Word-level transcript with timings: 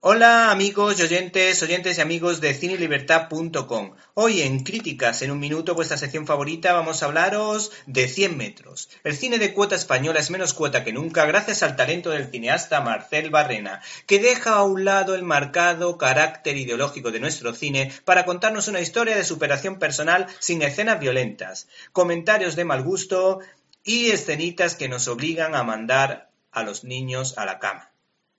Hola 0.00 0.52
amigos 0.52 1.00
y 1.00 1.02
oyentes, 1.02 1.60
oyentes 1.60 1.98
y 1.98 2.00
amigos 2.00 2.40
de 2.40 2.54
cinelibertad.com. 2.54 3.96
Hoy 4.14 4.42
en 4.42 4.62
Críticas 4.62 5.22
en 5.22 5.32
un 5.32 5.40
minuto, 5.40 5.74
vuestra 5.74 5.98
sección 5.98 6.24
favorita, 6.24 6.72
vamos 6.72 7.02
a 7.02 7.06
hablaros 7.06 7.72
de 7.86 8.06
100 8.06 8.36
metros. 8.36 8.90
El 9.02 9.16
cine 9.16 9.38
de 9.38 9.52
cuota 9.52 9.74
española 9.74 10.20
es 10.20 10.30
menos 10.30 10.54
cuota 10.54 10.84
que 10.84 10.92
nunca 10.92 11.26
gracias 11.26 11.64
al 11.64 11.74
talento 11.74 12.10
del 12.10 12.30
cineasta 12.30 12.80
Marcel 12.80 13.30
Barrena, 13.30 13.82
que 14.06 14.20
deja 14.20 14.52
a 14.52 14.62
un 14.62 14.84
lado 14.84 15.16
el 15.16 15.24
marcado 15.24 15.98
carácter 15.98 16.56
ideológico 16.56 17.10
de 17.10 17.18
nuestro 17.18 17.52
cine 17.52 17.92
para 18.04 18.24
contarnos 18.24 18.68
una 18.68 18.80
historia 18.80 19.16
de 19.16 19.24
superación 19.24 19.80
personal 19.80 20.28
sin 20.38 20.62
escenas 20.62 21.00
violentas, 21.00 21.66
comentarios 21.90 22.54
de 22.54 22.64
mal 22.64 22.84
gusto 22.84 23.40
y 23.82 24.10
escenitas 24.10 24.76
que 24.76 24.88
nos 24.88 25.08
obligan 25.08 25.56
a 25.56 25.64
mandar 25.64 26.30
a 26.52 26.62
los 26.62 26.84
niños 26.84 27.36
a 27.36 27.44
la 27.44 27.58
cama 27.58 27.90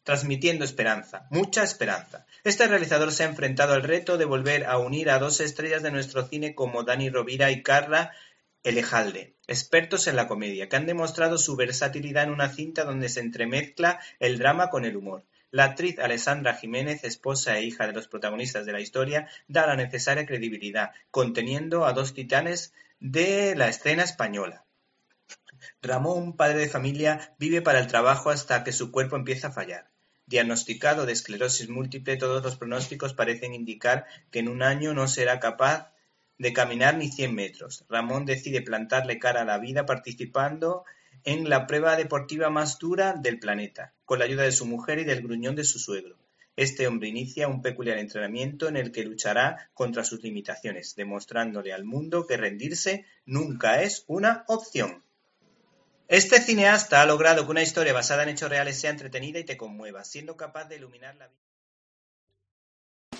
transmitiendo 0.10 0.66
esperanza, 0.66 1.28
mucha 1.30 1.62
esperanza. 1.62 2.26
Este 2.44 2.68
realizador 2.68 3.12
se 3.12 3.22
ha 3.22 3.28
enfrentado 3.28 3.76
al 3.76 3.84
reto 3.84 4.18
de 4.18 4.26
volver 4.26 4.66
a 4.66 4.80
unir 4.80 5.12
a 5.12 5.20
dos 5.20 5.40
estrellas 5.40 5.84
de 5.84 5.92
nuestro 5.92 6.26
cine 6.26 6.56
como 6.56 6.84
Dani 6.84 7.12
Rovira 7.12 7.52
y 7.52 7.62
Carla 7.62 8.12
Elejalde, 8.64 9.36
expertos 9.46 10.08
en 10.08 10.16
la 10.16 10.28
comedia, 10.28 10.68
que 10.68 10.78
han 10.78 10.88
demostrado 10.88 11.38
su 11.38 11.56
versatilidad 11.56 12.24
en 12.24 12.32
una 12.32 12.50
cinta 12.50 12.86
donde 12.86 13.08
se 13.08 13.20
entremezcla 13.20 14.00
el 14.18 14.40
drama 14.40 14.72
con 14.72 14.84
el 14.84 14.98
humor. 14.98 15.26
La 15.52 15.66
actriz 15.66 16.00
Alessandra 16.00 16.56
Jiménez, 16.56 17.04
esposa 17.04 17.60
e 17.60 17.66
hija 17.66 17.86
de 17.86 17.94
los 17.94 18.08
protagonistas 18.08 18.66
de 18.66 18.72
la 18.72 18.82
historia, 18.82 19.30
da 19.48 19.68
la 19.68 19.76
necesaria 19.76 20.26
credibilidad, 20.26 20.90
conteniendo 21.12 21.86
a 21.86 21.94
dos 21.94 22.16
titanes 22.16 22.74
de 23.00 23.54
la 23.56 23.68
escena 23.68 24.02
española. 24.02 24.66
Ramón, 25.84 26.36
padre 26.36 26.58
de 26.58 26.68
familia, 26.68 27.36
vive 27.38 27.62
para 27.62 27.78
el 27.78 27.86
trabajo 27.86 28.32
hasta 28.32 28.64
que 28.64 28.72
su 28.72 28.92
cuerpo 28.92 29.16
empieza 29.16 29.50
a 29.50 29.52
fallar. 29.52 29.92
Diagnosticado 30.30 31.08
de 31.08 31.14
esclerosis 31.14 31.70
múltiple, 31.70 32.16
todos 32.16 32.44
los 32.44 32.56
pronósticos 32.56 33.16
parecen 33.16 33.56
indicar 33.56 34.06
que 34.30 34.38
en 34.38 34.48
un 34.48 34.62
año 34.62 34.94
no 34.94 35.08
será 35.08 35.40
capaz 35.40 35.92
de 36.38 36.54
caminar 36.54 36.98
ni 36.98 37.10
100 37.10 37.34
metros. 37.34 37.84
Ramón 37.90 38.26
decide 38.26 38.62
plantarle 38.62 39.18
cara 39.18 39.42
a 39.42 39.46
la 39.46 39.58
vida 39.58 39.88
participando 39.88 40.84
en 41.24 41.50
la 41.50 41.66
prueba 41.66 41.96
deportiva 41.96 42.52
más 42.52 42.78
dura 42.78 43.14
del 43.14 43.40
planeta, 43.40 43.96
con 44.06 44.20
la 44.20 44.26
ayuda 44.26 44.44
de 44.44 44.52
su 44.52 44.68
mujer 44.68 45.00
y 45.00 45.04
del 45.04 45.24
gruñón 45.24 45.56
de 45.56 45.64
su 45.64 45.80
suegro. 45.80 46.16
Este 46.56 46.86
hombre 46.86 47.10
inicia 47.10 47.48
un 47.48 47.64
peculiar 47.64 47.98
entrenamiento 47.98 48.68
en 48.68 48.78
el 48.78 48.92
que 48.92 49.06
luchará 49.06 49.72
contra 49.74 50.04
sus 50.04 50.22
limitaciones, 50.22 50.96
demostrándole 50.96 51.74
al 51.74 51.86
mundo 51.86 52.28
que 52.28 52.38
rendirse 52.38 53.04
nunca 53.26 53.82
es 53.82 54.04
una 54.06 54.44
opción. 54.48 55.02
Este 56.10 56.42
cineasta 56.42 57.04
ha 57.04 57.06
logrado 57.06 57.46
que 57.46 57.52
una 57.52 57.62
historia 57.62 57.94
basada 57.94 58.24
en 58.24 58.30
hechos 58.30 58.50
reales 58.50 58.80
sea 58.80 58.90
entretenida 58.90 59.38
y 59.38 59.44
te 59.44 59.58
conmueva, 59.58 60.04
siendo 60.04 60.36
capaz 60.36 60.66
de 60.66 60.78
iluminar 60.78 61.16
la 61.18 61.28
vida. 61.28 61.38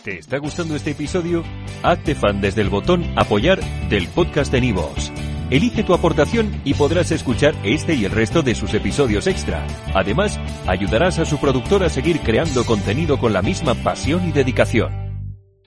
¿Te 0.04 0.18
está 0.18 0.40
gustando 0.40 0.76
este 0.76 0.92
episodio? 0.92 1.44
Hazte 1.84 2.16
fan 2.16 2.42
desde 2.42 2.62
el 2.62 2.70
botón 2.70 3.06
Apoyar 3.16 3.60
del 3.90 4.08
podcast 4.08 4.52
de 4.52 4.62
Nivos. 4.62 5.12
Elige 5.52 5.84
tu 5.84 5.94
aportación 5.94 6.64
y 6.66 6.74
podrás 6.74 7.12
escuchar 7.12 7.54
este 7.64 7.94
y 7.94 8.06
el 8.06 8.12
resto 8.12 8.42
de 8.42 8.56
sus 8.56 8.74
episodios 8.74 9.28
extra. 9.28 9.68
Además, 9.94 10.40
ayudarás 10.66 11.20
a 11.20 11.26
su 11.26 11.40
productor 11.40 11.84
a 11.84 11.90
seguir 11.90 12.22
creando 12.22 12.66
contenido 12.66 13.20
con 13.20 13.34
la 13.34 13.44
misma 13.44 13.76
pasión 13.76 14.28
y 14.28 14.32
dedicación. 14.32 15.09